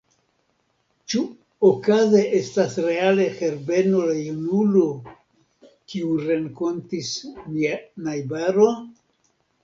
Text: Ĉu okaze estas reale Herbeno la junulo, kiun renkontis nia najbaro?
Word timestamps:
Ĉu 1.13 1.19
okaze 1.67 2.21
estas 2.37 2.77
reale 2.85 3.27
Herbeno 3.41 3.99
la 4.07 4.15
junulo, 4.19 4.85
kiun 5.93 6.23
renkontis 6.31 7.11
nia 7.57 7.77
najbaro? 8.07 8.67